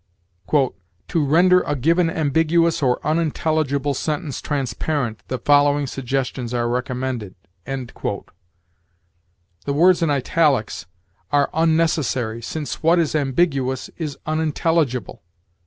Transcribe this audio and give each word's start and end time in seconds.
"To 0.51 0.73
render 1.13 1.61
a 1.61 1.75
given 1.75 2.09
ambiguous 2.09 2.81
or 2.81 2.99
unintelligible 3.05 3.93
sentence 3.93 4.41
transparent, 4.41 5.21
the 5.27 5.37
following 5.37 5.85
suggestions 5.85 6.55
are 6.55 6.67
recommended." 6.67 7.35
The 7.65 8.03
words 9.67 10.01
in 10.01 10.09
italics 10.09 10.87
are 11.31 11.51
unnecessary, 11.53 12.41
since 12.41 12.81
what 12.81 12.97
is 12.97 13.13
ambiguous 13.13 13.91
is 13.99 14.17
unintelligible. 14.25 15.21